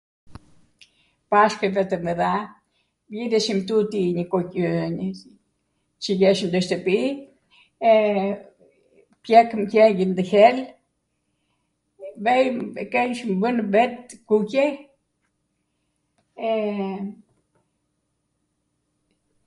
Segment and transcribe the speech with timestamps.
[1.29, 2.31] Pashkwve tw mwdha
[3.09, 4.97] mbjidheshim tuti nikoqirw
[6.01, 6.97] qw jeshwm nw shtwpi,
[7.89, 7.91] e
[9.23, 10.57] pjekwm qwngjin ndw hell,
[12.25, 12.57] vejm,
[12.91, 14.65] keshwm vwnw ve tw kuqe,
[16.53, 16.59] e...